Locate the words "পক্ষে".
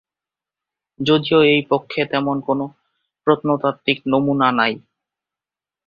1.71-2.01